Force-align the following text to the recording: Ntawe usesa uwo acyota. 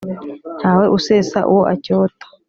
Ntawe 0.59 0.85
usesa 0.97 1.39
uwo 1.51 1.63
acyota. 1.73 2.25